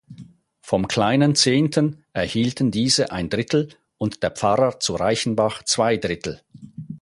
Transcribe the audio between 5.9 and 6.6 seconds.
Drittel.